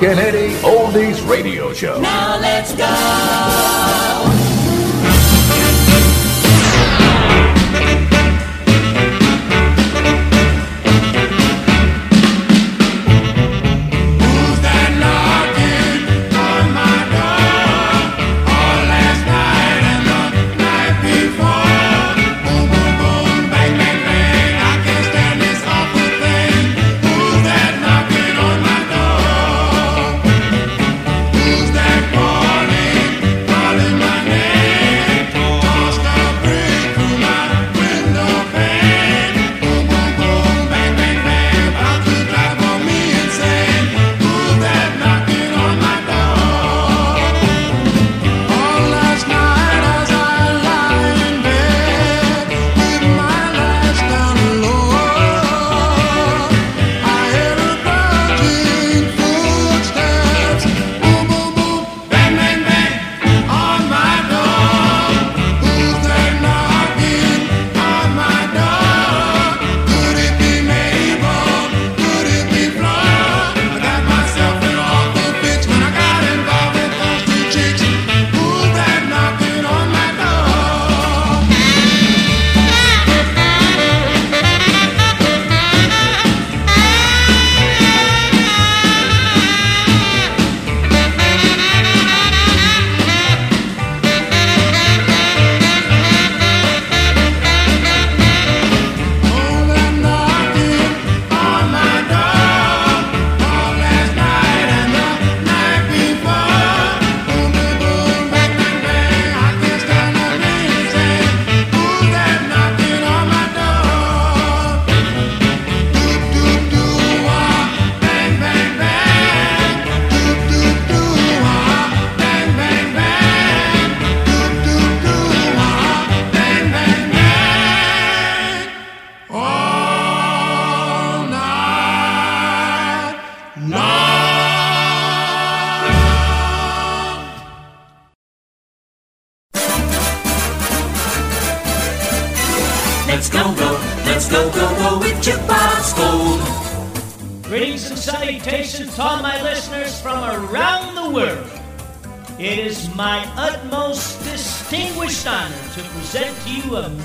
[0.00, 2.00] The Rockin' Eddie Oldies Radio Show.
[2.00, 4.33] Now let's go.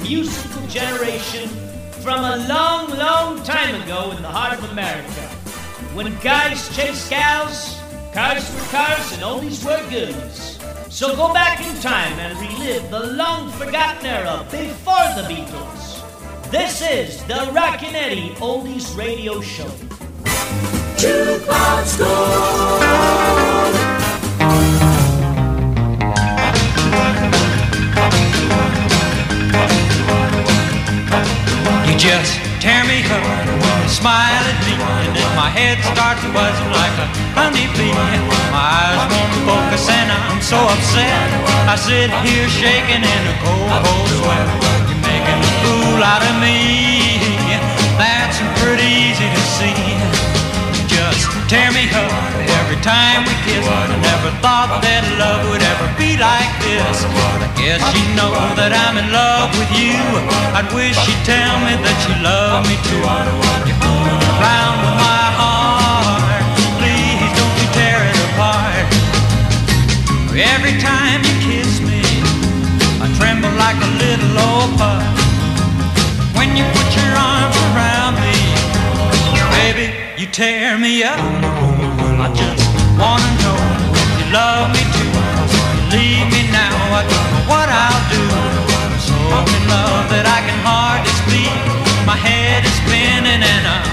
[0.01, 1.49] Musical generation
[2.01, 5.21] from a long, long time ago in the heart of America.
[5.93, 7.79] When guys chased gals,
[8.13, 10.59] cars were cars, and oldies were goodies.
[10.89, 16.51] So go back in time and relive the long forgotten era before the Beatles.
[16.51, 19.69] This is the Rockin' Eddie Oldies Radio Show.
[20.97, 23.48] Jukebox Gold.
[31.99, 33.59] Just tear me up,
[33.91, 34.71] smile at me,
[35.03, 37.91] and then my head starts buzzing like a honeybee.
[38.55, 41.27] My eyes won't focus, and I'm so upset.
[41.67, 44.47] I sit here shaking in a cold, cold sweat.
[44.87, 47.19] You're making a fool out of me.
[47.99, 50.38] That's pretty easy to see.
[51.09, 52.13] Just tear me up
[52.61, 53.65] every time we kiss.
[53.65, 57.01] I never thought that love would ever be like this.
[57.01, 59.97] But I guess you know that I'm in love with you.
[60.53, 63.01] I'd wish you'd tell me that you love me too.
[63.01, 63.81] You're
[64.85, 66.45] with my heart.
[66.77, 68.85] Please don't you tear it apart.
[70.37, 72.05] Every time you kiss me,
[73.01, 75.01] I tremble like a little old pup.
[76.37, 77.98] When you put your arms around
[80.39, 81.19] tear me up.
[81.19, 82.63] I just
[82.95, 83.59] wanna know
[84.19, 85.11] you love me too.
[85.91, 88.23] Leave me now, I don't know what I'll do.
[89.03, 89.15] So
[89.55, 91.51] in love that I can hardly speak.
[92.07, 93.88] My head is spinning and I'm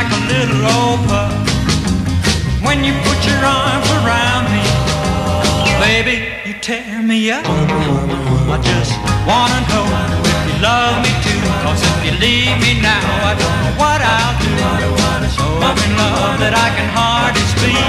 [0.00, 1.30] like a little old pup.
[2.64, 4.64] When you put your arms around me,
[5.84, 6.16] baby,
[6.46, 7.44] you tear me up.
[7.44, 8.92] I just
[9.28, 9.86] wanna know
[10.32, 11.42] if you love me too.
[11.64, 14.52] Cause if you leave me now, I don't know what I'll do.
[15.36, 17.84] So I'm in love that I can hardly speak.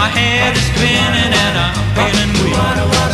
[0.00, 3.09] My head is spinning and I'm feeling weak.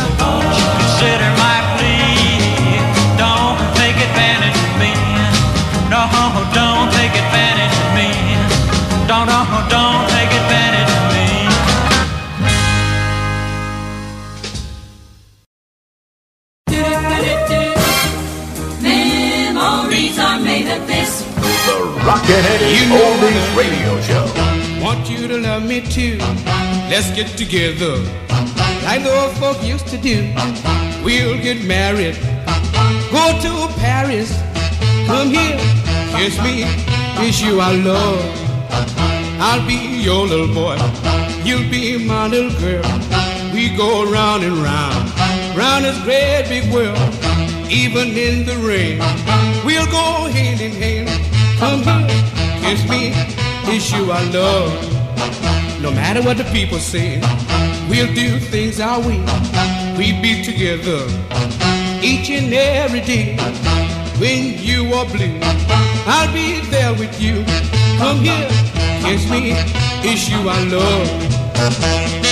[27.17, 27.95] Get together.
[28.85, 30.31] Like the old folk used to do.
[31.03, 32.15] We'll get married.
[33.09, 34.29] Go to Paris.
[35.07, 35.57] Come here.
[36.13, 36.65] Kiss me.
[37.17, 38.21] Kiss you I love.
[39.41, 40.77] I'll be your little boy.
[41.43, 42.85] You'll be my little girl.
[43.51, 45.09] We go round and round.
[45.57, 46.99] Round this great big world.
[47.67, 48.99] Even in the rain.
[49.65, 51.09] We'll go hand in hand.
[51.57, 52.05] Come here.
[52.61, 53.09] Kiss me.
[53.65, 55.56] Kiss you I love.
[55.79, 57.19] No matter what the people say,
[57.89, 59.19] we'll do things our way.
[59.97, 61.05] We be together
[62.01, 63.37] each and every day.
[64.19, 65.39] When you are blue,
[66.07, 67.45] I'll be there with you.
[67.99, 68.47] Come here,
[69.01, 69.53] kiss me,
[70.01, 72.26] kiss you I love.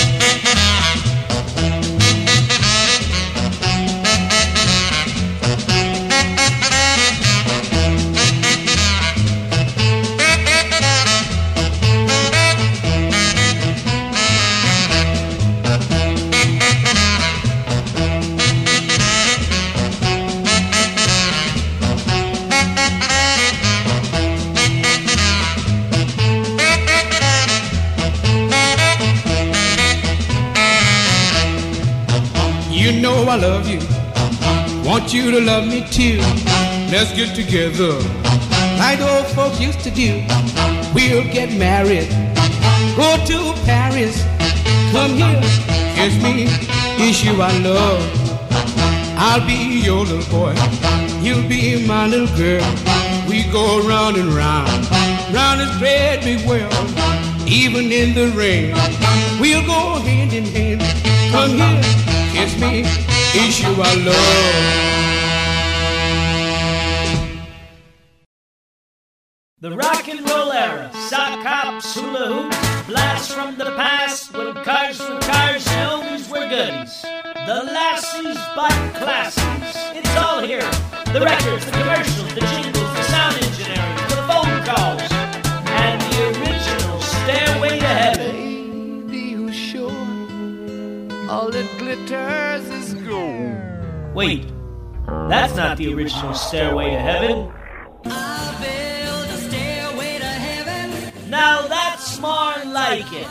[35.16, 36.18] You to love me too.
[36.92, 37.92] Let's get together.
[38.78, 40.22] Like old folks used to do.
[40.94, 42.08] We'll get married.
[42.94, 44.22] Go to Paris.
[44.92, 45.40] Come here.
[45.96, 46.46] Kiss me.
[46.98, 48.02] Kiss you I love.
[49.16, 50.54] I'll be your little boy.
[51.24, 52.66] You'll be my little girl.
[53.26, 54.84] We go round and round.
[55.32, 56.72] Round this great big world.
[57.46, 58.74] Even in the rain.
[59.40, 60.82] We'll go hand in hand.
[61.32, 61.82] Come here.
[62.34, 62.82] Kiss me.
[63.32, 65.05] Kiss you I love.
[69.58, 75.00] The rock and roll era, sock hops, hula hoops, blasts from the past, when cars
[75.00, 77.00] were cars and oldies were goodies.
[77.00, 80.60] The lassies bought classes, it's all here.
[81.10, 85.10] The records, the commercials, the jingles, the sound engineering, the phone calls,
[85.72, 89.06] and the original Stairway to Heaven.
[89.06, 89.90] Baby, you sure
[91.30, 93.56] all that glitters is gold?
[94.14, 94.52] Wait,
[95.30, 97.55] that's not the original Stairway to Heaven.
[102.26, 103.26] More like it.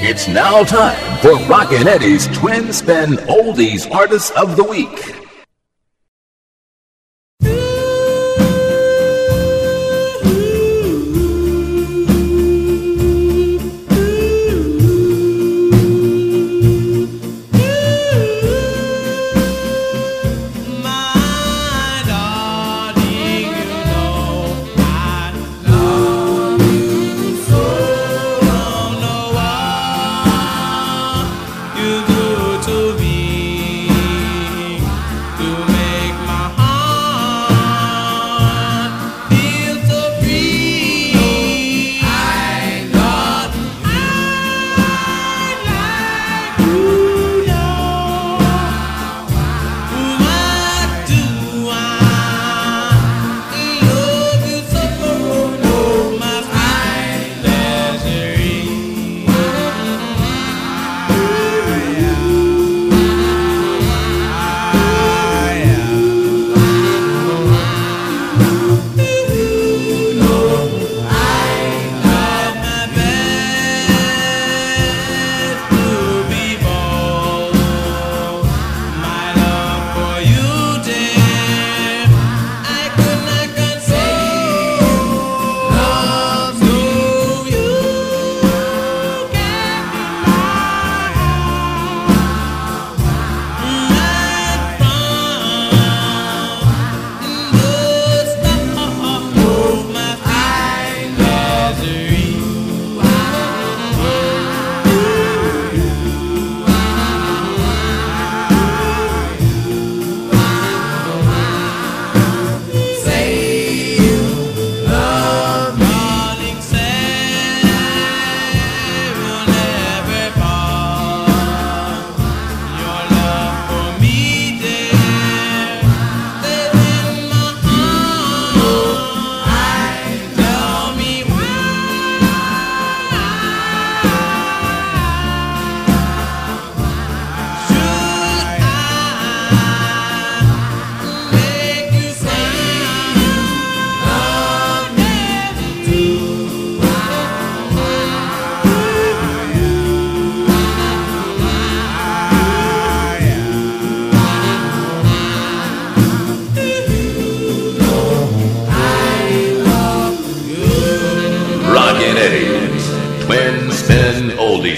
[0.00, 5.27] It's now time for Rockin' Eddie's Twin Spin Oldies Artists of the Week.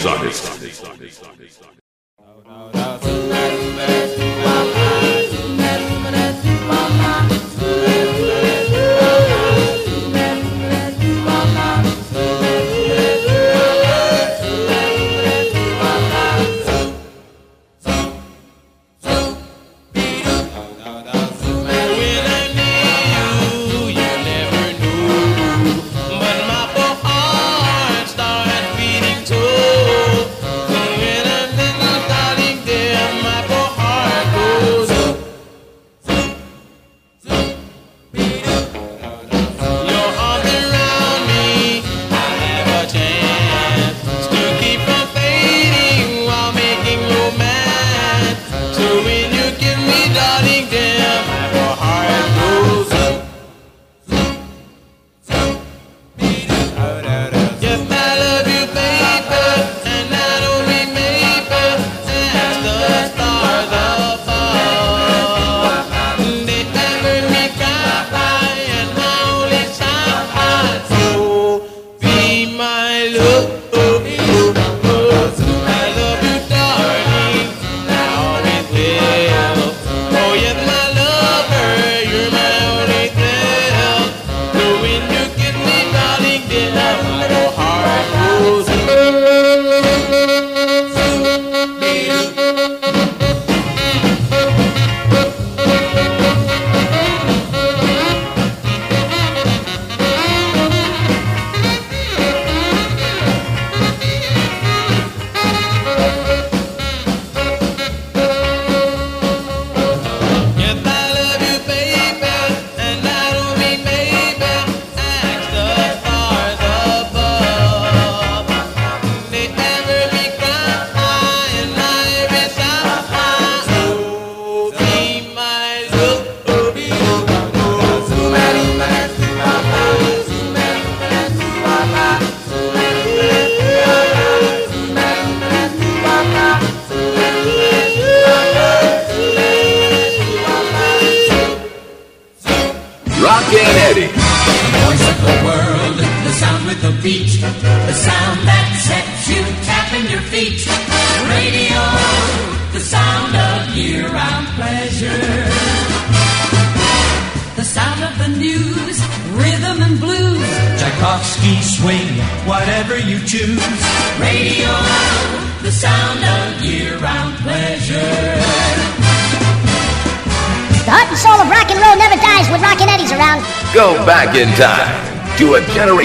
[0.02, 1.79] ظاہر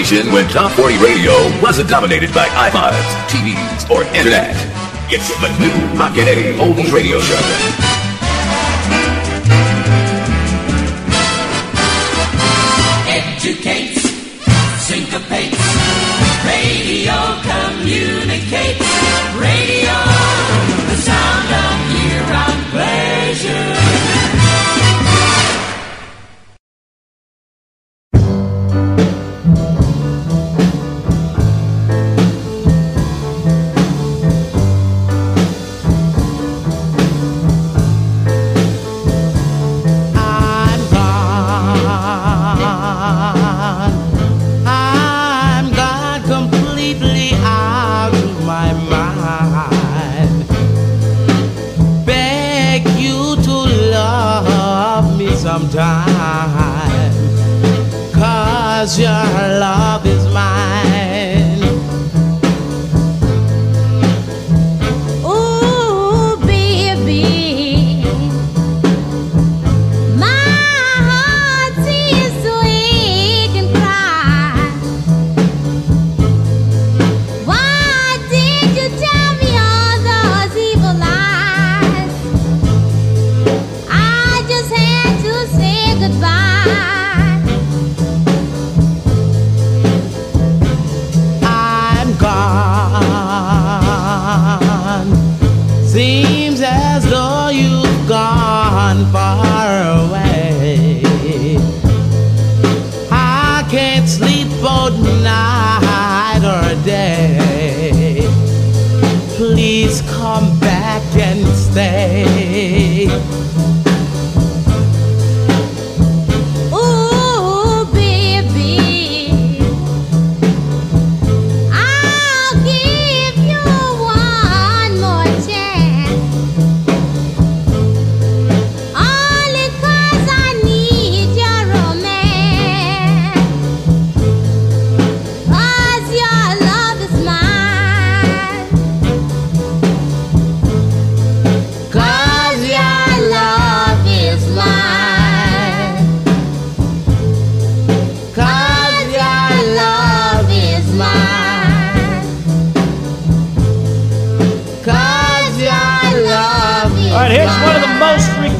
[0.06, 4.54] generation when Top 40 radio wasn't dominated by iPods, TVs, or internet.
[5.10, 7.85] It's the new Rockin' Eddie Oldies Radio Show.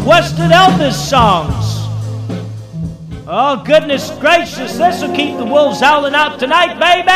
[0.06, 1.82] Twisted Elvis songs.
[3.26, 7.10] Oh, goodness gracious, this will keep the wolves howling out tonight, baby!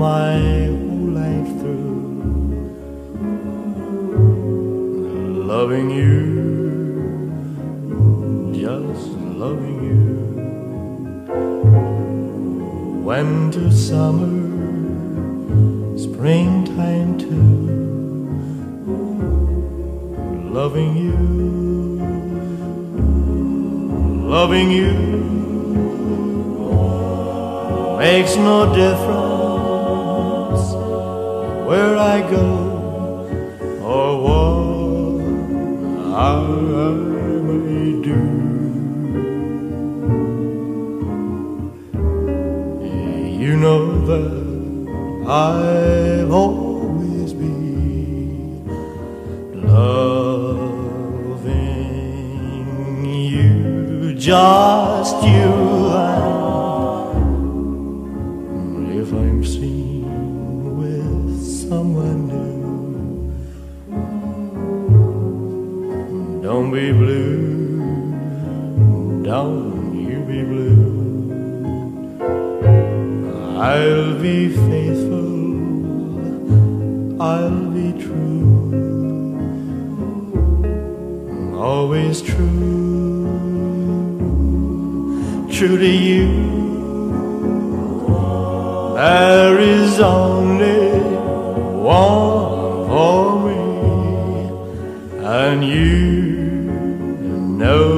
[0.00, 1.94] my whole life through
[5.44, 7.30] loving you,
[8.52, 9.06] just
[9.38, 10.00] loving you.
[13.04, 14.34] Winter, summer,
[15.96, 16.59] springtime
[20.70, 21.16] loving you,
[24.28, 24.92] loving you
[27.98, 30.64] makes no difference
[31.66, 32.46] where I go
[33.82, 35.20] or what
[36.14, 36.40] I
[37.48, 38.20] may do.
[43.44, 44.30] You know that
[45.28, 46.59] I've always
[54.30, 55.90] just you.
[58.76, 60.04] And if I'm seen
[60.78, 62.62] with someone new,
[66.44, 67.74] don't be blue,
[69.24, 70.86] don't you be blue.
[73.58, 74.38] I'll be
[74.68, 75.30] faithful,
[77.20, 77.59] I'll
[85.60, 86.26] true to you.
[88.94, 91.00] There is only
[91.76, 93.60] one for me,
[95.22, 96.32] and you
[97.60, 97.90] know.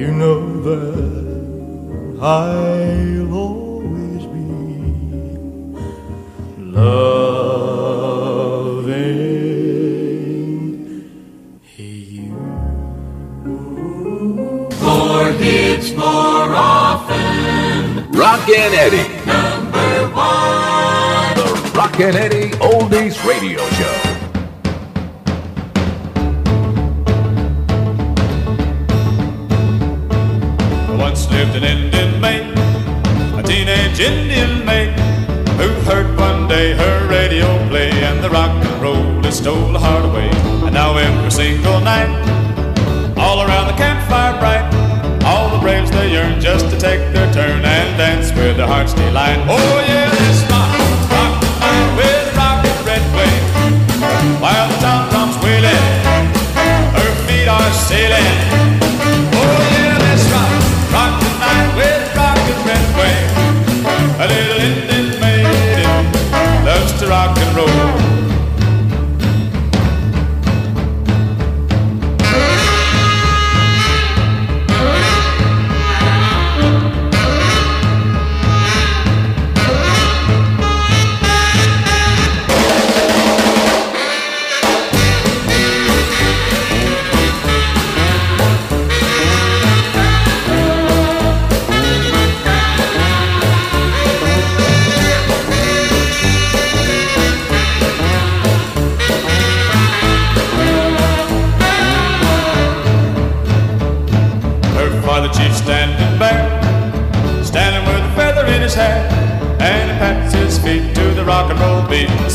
[0.00, 2.71] You know that I'll
[18.84, 19.06] Eddie.
[19.24, 21.36] Number one.
[21.36, 23.91] The Rockin' Eddie Oldies Radio Show.
[48.52, 49.38] With their heart's delight.
[49.48, 50.68] Oh yeah, this rock,
[51.08, 53.44] rock tonight with a rock and red wave,
[54.42, 55.84] while the tom toms wailing,
[56.92, 58.31] her feet are sailing.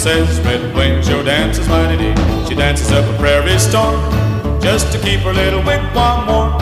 [0.07, 2.17] Says, Red Wings, your dance is mighty neat.
[2.47, 3.99] She dances up a prairie storm
[4.61, 6.61] just to keep her little wigwam warm.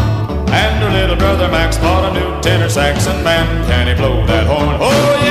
[0.49, 4.25] And her little brother Max bought a new tenor sax, and man, can he blow
[4.25, 4.77] that horn?
[4.81, 5.24] Oh yeah,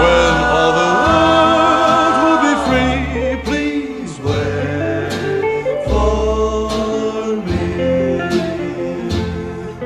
[0.00, 3.00] When all the world will be free,
[3.48, 7.66] please wait for me.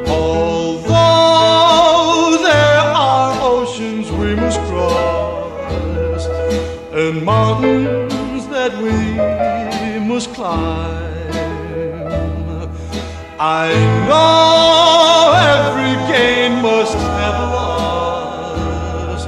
[0.07, 1.67] Although
[2.49, 6.25] there are oceans we must cross
[6.93, 8.95] and mountains that we
[10.07, 11.09] must climb,
[13.43, 13.73] I
[14.21, 19.23] know every gain must have a loss.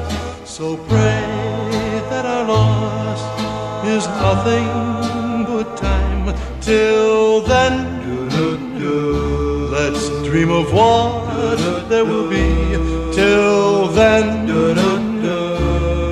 [0.56, 1.26] So pray
[2.10, 3.20] that our loss
[3.94, 4.68] is nothing
[5.50, 6.24] but time.
[6.60, 7.74] Till then,
[9.76, 11.58] let's dream of what
[11.90, 12.48] there will be.
[13.18, 14.24] Till then,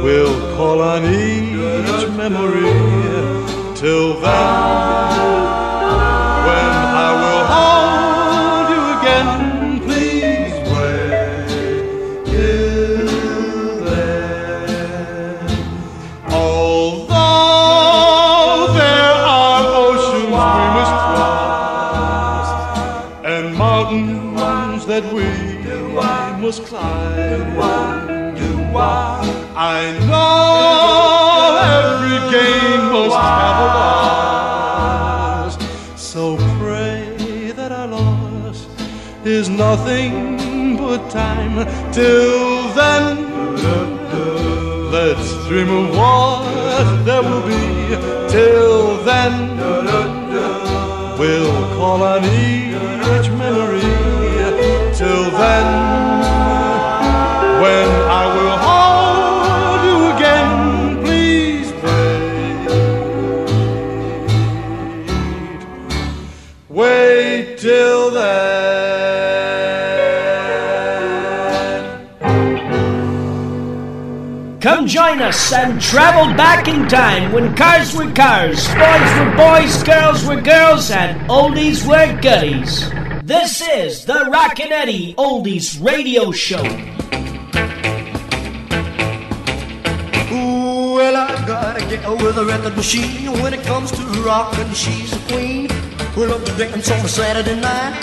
[0.04, 2.70] we'll call on each memory.
[3.80, 4.59] Till then,
[39.70, 41.54] nothing but time.
[41.92, 43.16] Till then,
[44.90, 47.64] let's dream of what there will be.
[48.34, 48.69] Till
[74.90, 80.24] join us and travel back in time when cars were cars, boys were boys, girls
[80.26, 82.90] were girls, and oldies were goodies.
[83.22, 86.64] This is the Rockin' Eddie Oldies Radio Show.
[90.96, 93.30] Well, I gotta get with a record machine.
[93.40, 95.68] When it comes to rockin', she's a queen.
[96.16, 97.94] We love to dance on a Saturday night.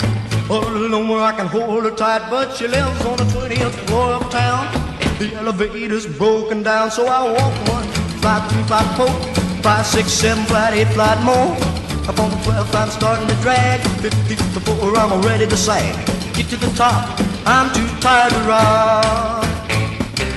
[0.48, 4.17] All alone where I can hold her tight, but she lives on the 20th floor.
[5.18, 7.82] The elevator's broken down, so I walk one,
[8.22, 9.10] five, three, five, four,
[9.62, 11.56] five, six, seven, flight, eight, flight more.
[12.06, 13.80] Up on the 12th, I'm starting to drag.
[14.00, 15.92] 50 before I'm ready to sag.
[16.34, 19.44] Get to the top, I'm too tired to rock.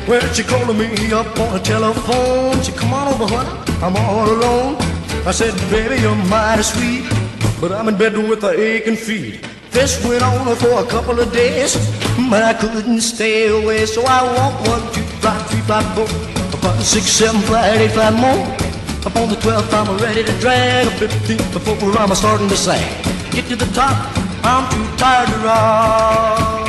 [0.08, 2.60] Well, she calling me up on the telephone.
[2.63, 4.78] She come on over, honey, I'm all alone.
[5.28, 7.06] I said, baby, you're mighty sweet,
[7.62, 9.48] but I'm in bed with a aching feet.
[9.70, 11.78] This went on for a couple of days,
[12.30, 13.86] but I couldn't stay away.
[13.86, 18.15] So I walked one, two, five, three, five, four, five, six, seven, five, eight, five
[18.15, 18.45] more.
[19.04, 20.88] Up on upon the 12th, I'm ready to drag.
[20.88, 22.82] A 15th before I'm starting to sag.
[23.32, 23.97] Get to the top,
[24.43, 26.62] I'm too tired to rock.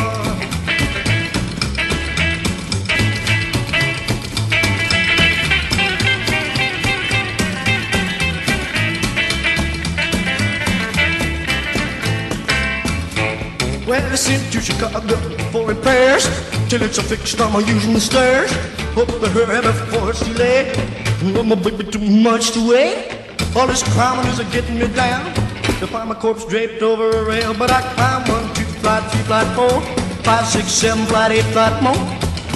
[13.87, 16.25] Well, I sent to Chicago for repairs
[16.69, 17.39] till it's a fixed.
[17.39, 18.51] I'm using the stairs.
[18.97, 20.75] Hope the hurry before it's too late.
[21.23, 23.13] Love my baby too much to wait.
[23.55, 25.33] All this climbing is getting me down.
[25.81, 29.23] To find my corpse draped over a rail, but I climb one, two, flight, three,
[29.25, 29.81] flight, four,
[30.25, 32.03] five, six, seven, flight, eight, flight more.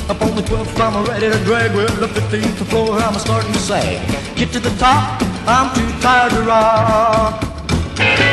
[0.08, 1.74] Up on the 12th, I'm ready to drag.
[1.74, 4.36] Well, the 15th floor, I'm starting to sag.
[4.36, 8.25] Get to the top, I'm too tired to rock.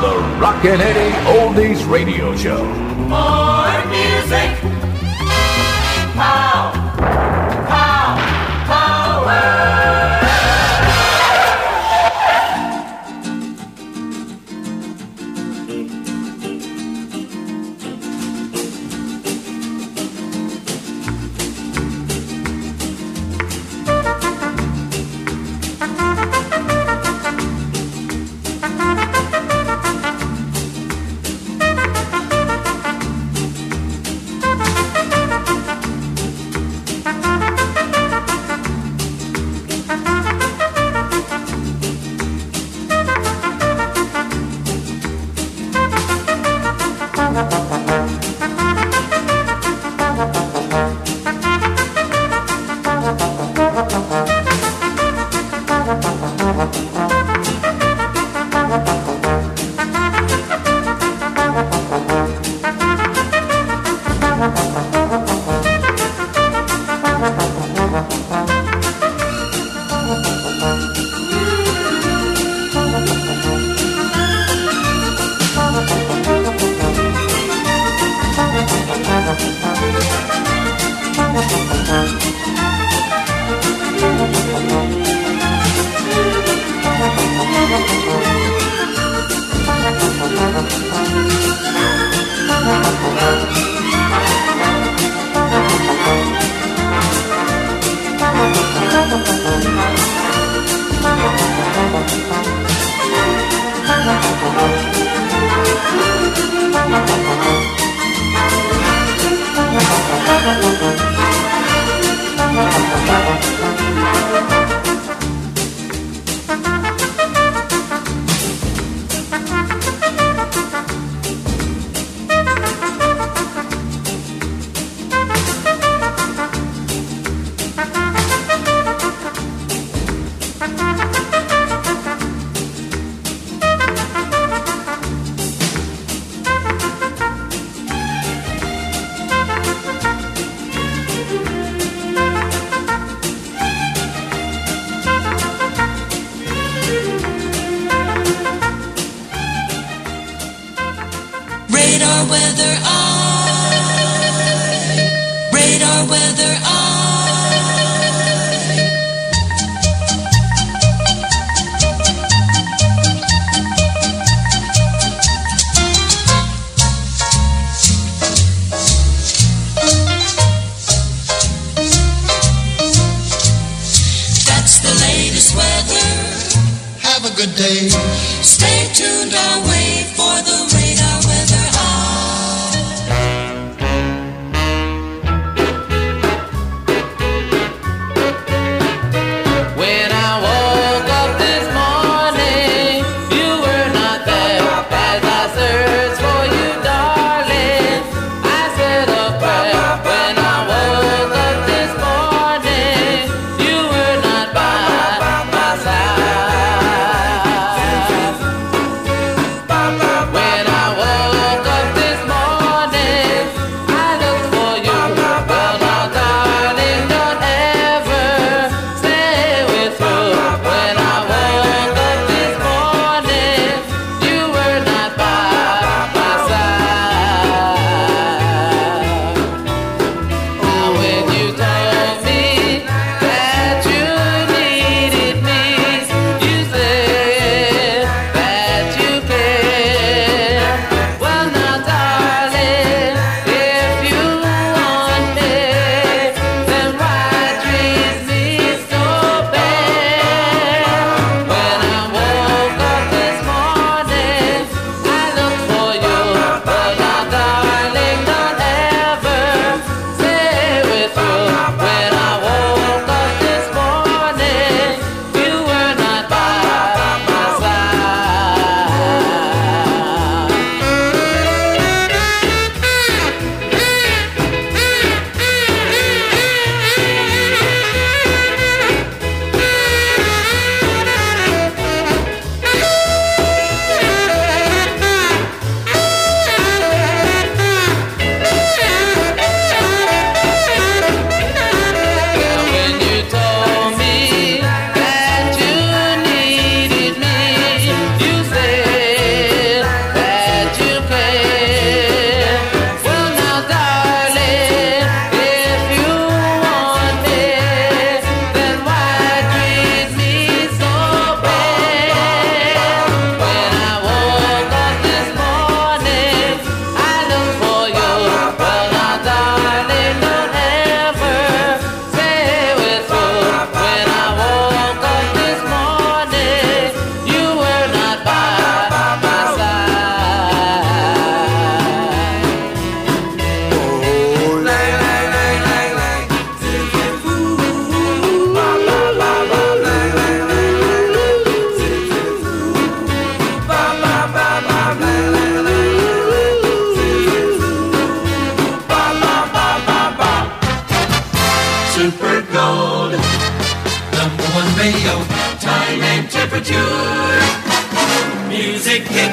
[0.00, 2.64] The Rockin' Eddie Oldies Radio Show.
[2.64, 4.56] More music.
[6.16, 6.79] Pow.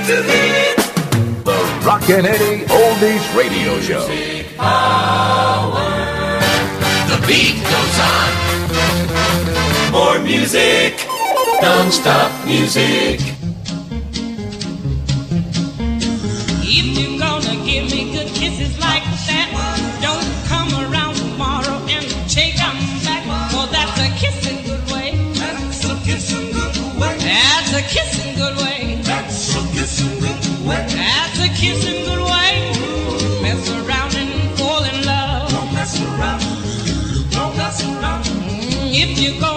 [0.08, 0.74] to thee.
[1.44, 4.08] The Rockin' Eddie Oldies Radio Show.
[4.56, 6.40] Power.
[7.10, 8.32] The beat goes on.
[9.92, 11.06] More music.
[11.62, 13.20] Non-stop music.
[31.58, 32.72] kissing good way.
[33.20, 35.50] Don't mess around and fall in love.
[35.50, 36.42] Don't mess around.
[37.32, 38.24] Don't mess around.
[38.26, 39.57] Mm, if you go.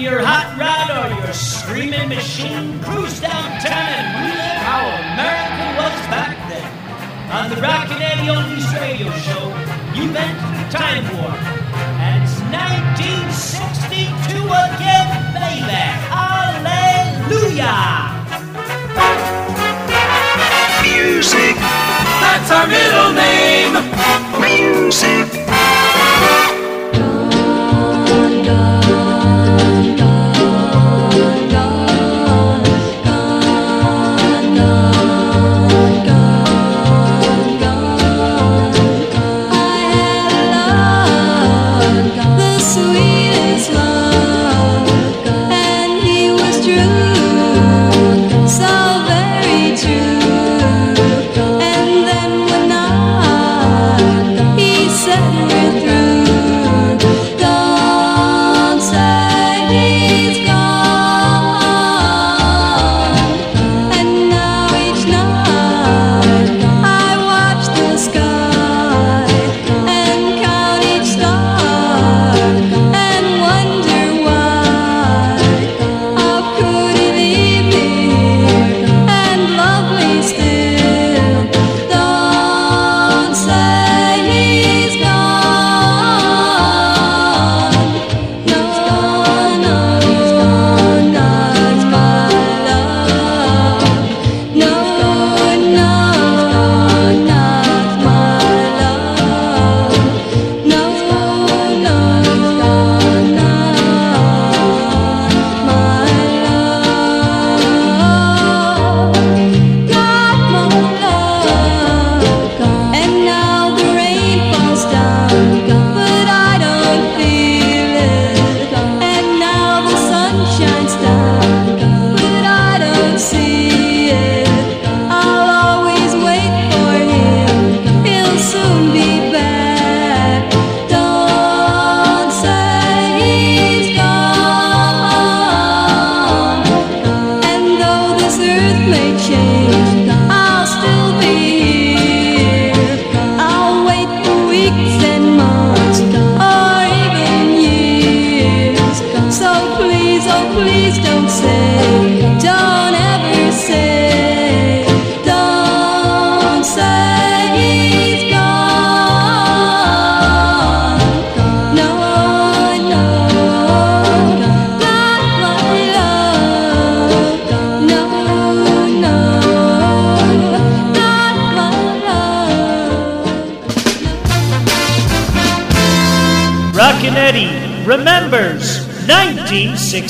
[0.00, 2.80] your hot rod or your screaming machine.
[2.80, 6.64] Cruise downtown and relive how America was back then.
[7.28, 9.52] On the Rockin' Eddie Oldies radio show,
[9.92, 11.36] you went to time warp.
[12.00, 15.84] And it's 1962 again, baby.
[16.08, 17.60] Hallelujah!
[20.80, 21.60] Music,
[22.24, 23.76] that's our middle name.
[24.40, 25.49] Music.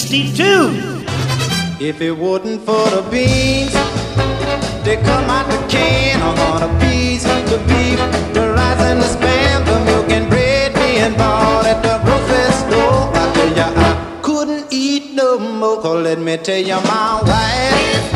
[0.08, 1.84] 1962.
[1.84, 3.72] If it wasn't for the beans,
[4.82, 7.98] they come out the can I'm on a piece the beef,
[8.32, 13.10] the rice and the spam, the milk and bread being bought at the grocery store.
[13.12, 15.82] I tell ya, I couldn't eat no more.
[15.82, 18.06] 'cause let me tell you, my wife.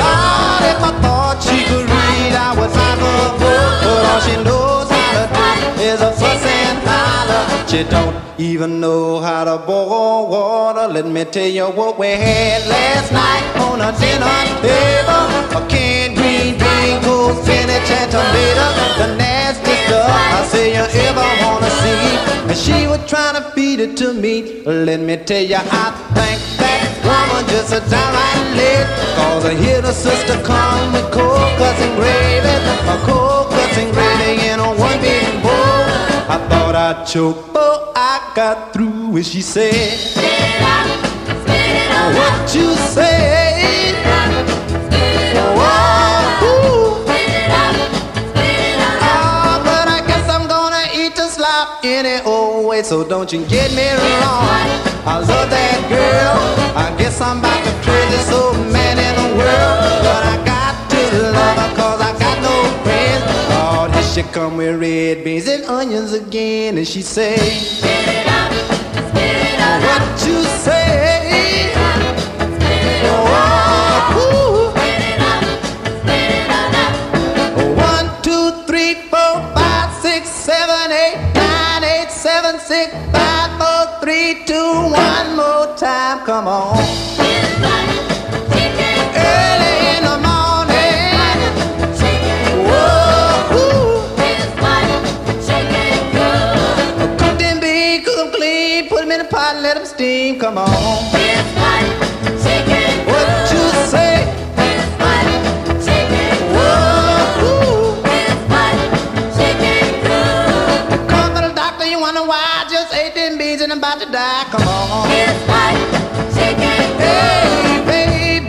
[0.00, 3.72] Lord, if I thought she could read, I would sign her a book.
[3.84, 5.24] But all she knows how to
[5.76, 7.42] do is a fuss and holler.
[7.70, 10.19] She don't even know how to boil water.
[11.00, 15.24] Let me tell you what we had last night on a dinner table.
[15.56, 16.58] A canned green
[17.00, 18.68] cold spinach and tomato.
[19.00, 22.52] The nasty stuff I say you ever wanna see.
[22.52, 24.60] And she was trying to feed it to me.
[24.66, 28.86] Let me tell you, I think that woman just a downright lit.
[29.16, 32.56] Cause I hear the sister come with cold and gravy.
[32.92, 35.19] A cold and gravy in a one bowl.
[36.30, 40.86] I thought I'd choke, but I got through when she said, Spit it up,
[41.42, 42.14] spit it up.
[42.14, 43.58] What you say?
[43.58, 44.46] Spit it out,
[44.86, 47.04] spit Oh, ooh.
[49.02, 53.44] Ah, but I guess I'm gonna eat the slop any old way, so don't you
[53.46, 54.70] get me wrong.
[55.10, 56.38] I love that girl.
[56.78, 59.82] I guess I'm about the craziest old man in the world.
[60.06, 61.79] But I got to love her
[64.32, 66.78] come with red beans and onions again.
[66.78, 67.36] And she say,
[69.82, 71.72] What you say?
[73.04, 74.72] Oh.
[77.76, 84.44] One, two, three, four, five, six, seven, eight, nine, eight, seven, six, five, four, three,
[84.46, 86.24] two, one more time.
[86.24, 86.78] Come on.
[87.18, 87.79] Early
[100.30, 100.40] them steam.
[100.40, 100.68] Come on.
[103.06, 104.26] What you say?
[106.52, 108.02] Whoa, ooh.
[111.08, 114.00] Come to the doctor, you wonder why I just ate them beans and I'm about
[114.00, 114.44] to die.
[114.50, 115.08] Come on.
[115.08, 115.26] Hey,
[117.86, 118.46] baby.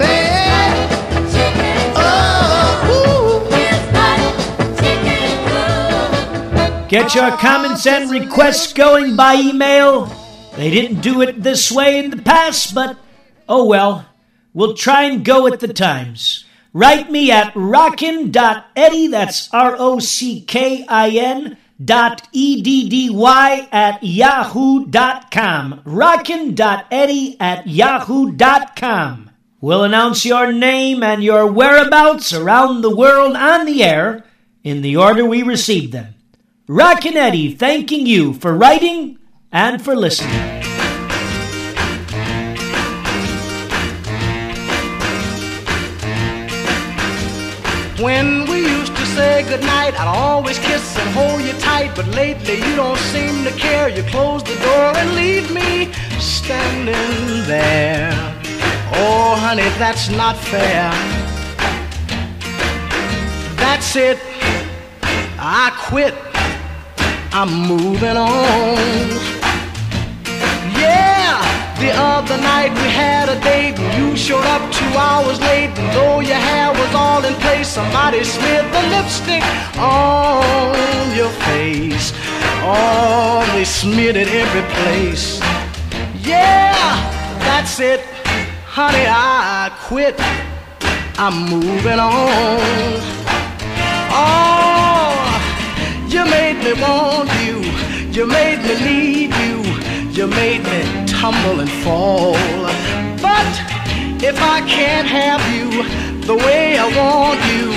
[1.95, 3.39] Oh, ooh.
[6.89, 10.11] Get your comments and requests going by email.
[10.61, 12.95] They didn't do it this way in the past, but
[13.49, 14.05] oh well.
[14.53, 16.45] We'll try and go with the times.
[16.71, 23.09] Write me at rockin.eddie, that's R O C K I N dot E D D
[23.09, 25.81] Y at yahoo.com.
[25.83, 29.31] Rockin.eddie at yahoo.com.
[29.61, 34.25] We'll announce your name and your whereabouts around the world on the air
[34.63, 36.13] in the order we receive them.
[36.67, 39.17] Rockin' Eddie thanking you for writing
[39.51, 40.61] and for listening.
[48.01, 51.91] When we used to say goodnight, I'd always kiss and hold you tight.
[51.95, 53.89] But lately, you don't seem to care.
[53.89, 58.11] You close the door and leave me standing there.
[58.93, 60.89] Oh, honey, that's not fair.
[63.57, 64.17] That's it.
[65.37, 66.15] I quit.
[67.33, 69.20] I'm moving on.
[70.81, 71.37] Yeah,
[71.83, 75.71] the other night we had a date and you showed up two hours late.
[75.79, 79.43] And though your hair was all in place, somebody smeared the lipstick
[79.77, 82.07] on your face.
[82.63, 85.39] Oh, they smeared it every place.
[86.23, 86.73] Yeah,
[87.45, 88.01] that's it.
[88.65, 90.15] Honey, I quit.
[91.17, 93.01] I'm moving on.
[94.13, 95.17] Oh,
[96.07, 97.57] you made me want you.
[98.11, 99.30] You made me need
[100.17, 100.27] you.
[100.27, 102.33] Made me tumble and fall.
[103.21, 103.53] But
[104.23, 105.69] if I can't have you
[106.25, 107.71] the way I want you,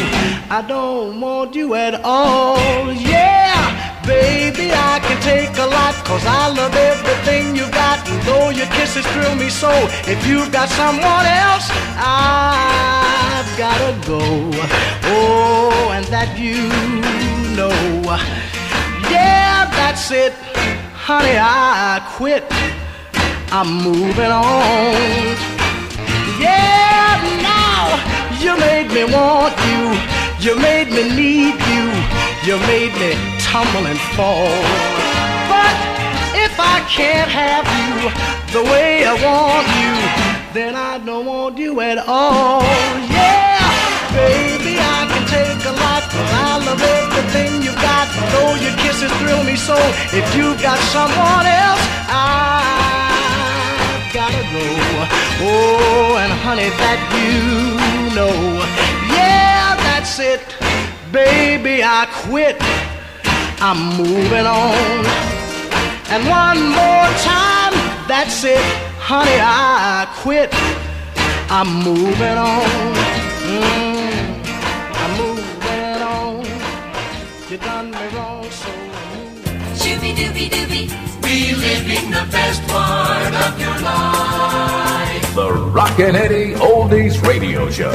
[0.51, 2.93] I don't want you at all.
[2.93, 8.07] Yeah, baby, I can take a lot, cause I love everything you got.
[8.09, 9.72] And though your kisses thrill me so,
[10.07, 11.66] if you've got someone else,
[11.97, 14.20] I've gotta go.
[15.05, 16.68] Oh, and that you
[17.57, 17.70] know.
[19.11, 20.35] Yeah, that's it.
[21.07, 22.45] Honey, I quit.
[23.53, 25.37] I'm moving on.
[26.41, 28.01] Yeah, now
[28.41, 29.93] you made me want you.
[30.41, 31.85] You made me need you.
[32.49, 33.13] You made me
[33.45, 34.49] tumble and fall.
[35.53, 35.77] But
[36.41, 38.09] if I can't have you
[38.57, 39.93] the way I want you,
[40.55, 42.63] then I don't want you at all.
[43.13, 43.54] Yeah,
[44.15, 46.03] baby, I can take a lot,
[46.47, 48.07] I love everything you got.
[48.33, 49.77] Though your kisses thrill me So
[50.12, 54.67] if you've got someone else, I've gotta go.
[55.47, 58.37] Oh, and honey, that you know.
[59.17, 60.45] Yeah, that's it.
[61.12, 62.57] Baby, I quit.
[63.61, 65.03] I'm moving on.
[66.12, 67.75] And one more time,
[68.07, 68.65] that's it.
[69.11, 70.51] Honey, I quit.
[71.51, 72.95] I'm moving on.
[73.49, 73.94] Mm,
[80.05, 80.83] Shooby dooby dooby,
[81.23, 85.35] reliving the best part of your life.
[85.35, 87.91] The Rockin' Eddie Oldies Radio Show.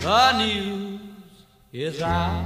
[0.00, 1.00] The news
[1.72, 2.44] is out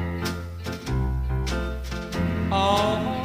[2.51, 3.22] all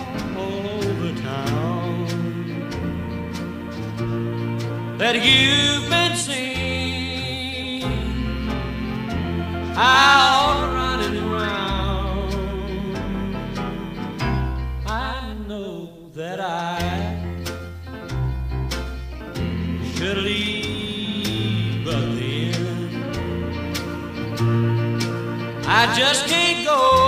[4.97, 7.83] that you've been seen
[9.75, 12.33] out running around.
[14.87, 16.79] I know that I
[19.93, 22.55] should leave, but then.
[25.67, 27.05] I just can't go.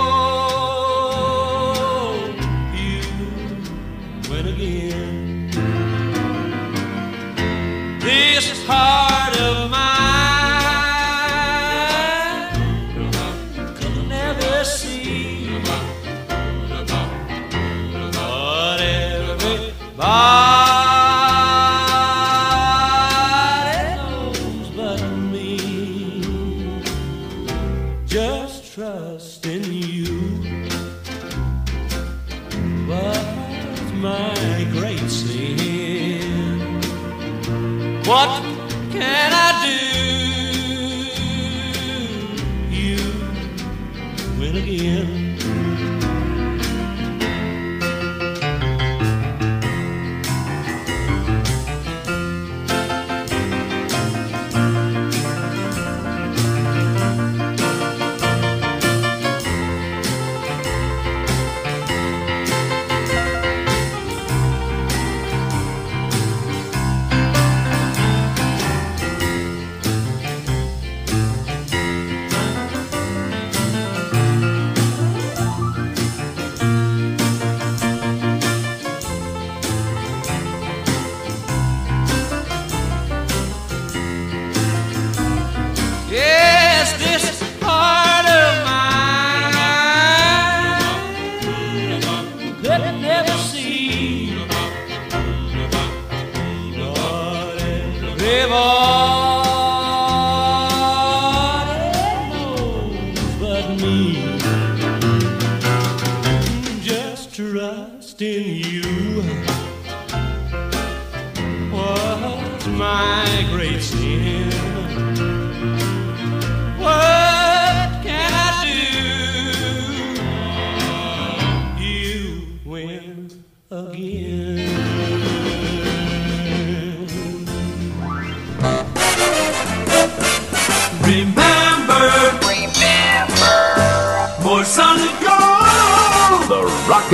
[4.40, 5.29] Again.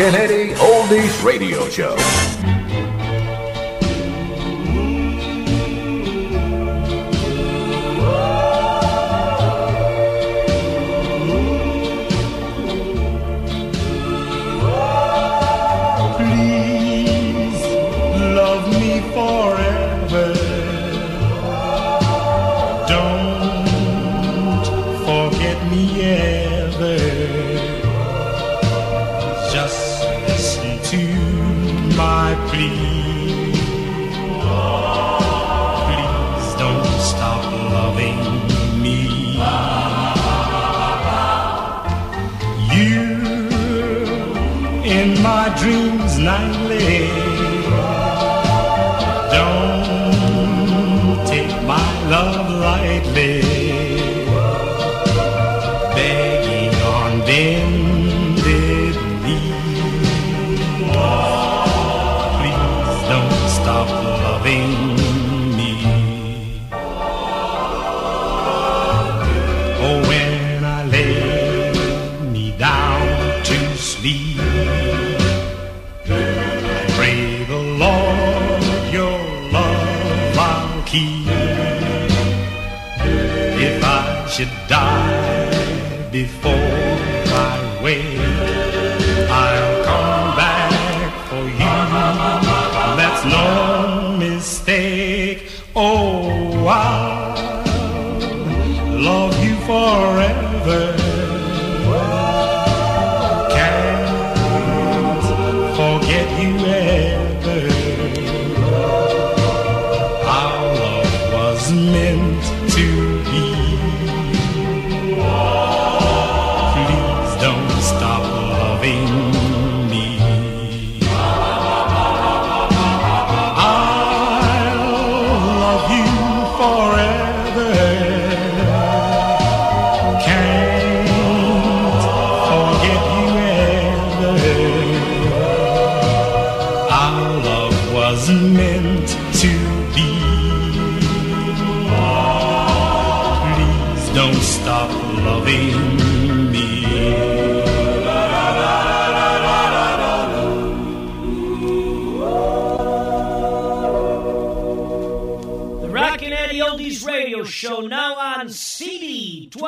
[0.07, 2.46] 1080 Oldies Radio Show.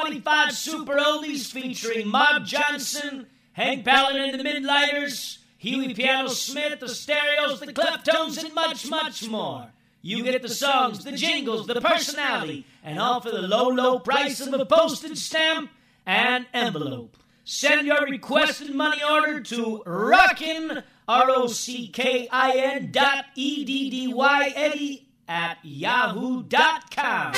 [0.09, 6.89] 25 Super Oldies featuring Mob Johnson, Hank Ballard and the Midnighters, Huey Piano Smith, the
[6.89, 9.71] Stereos, the Cleftones, and much, much more.
[10.01, 14.41] You get the songs, the jingles, the personality, and all for the low, low price
[14.41, 15.69] of a postage stamp
[16.07, 17.19] and envelope.
[17.45, 27.35] Send your requested money order to rockin' R-O-C-K-I-N dot E-D-D-Y Eddie at yahoo.com.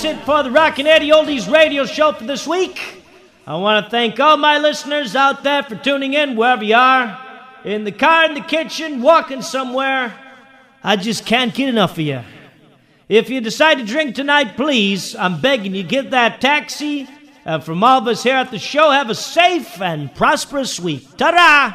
[0.00, 3.02] that's it for the Rockin' Eddie Oldies radio show for this week.
[3.48, 7.18] I want to thank all my listeners out there for tuning in wherever you are.
[7.64, 10.14] In the car, in the kitchen, walking somewhere.
[10.84, 12.20] I just can't get enough of you.
[13.08, 17.08] If you decide to drink tonight, please, I'm begging you, get that taxi.
[17.44, 21.16] And from all of us here at the show, have a safe and prosperous week.
[21.16, 21.74] Ta-da!